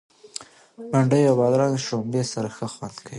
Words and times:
بنډۍ 0.89 1.21
او 1.29 1.35
بادرنګ 1.39 1.71
له 1.75 1.79
شړومبو 1.85 2.21
سره 2.33 2.47
ښه 2.55 2.67
خوند 2.73 2.95
کوي. 2.99 3.09